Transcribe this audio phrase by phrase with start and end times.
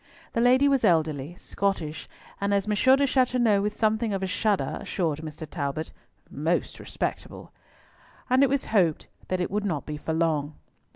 [0.33, 2.09] The lady was elderly, Scottish,
[2.41, 2.73] and, as M.
[2.73, 5.47] de Chateauneuf with something of a shudder assured Mr.
[5.47, 5.91] Talbot,
[6.31, 7.51] "most respectable."
[8.27, 10.55] And it was hoped that it would not be for long.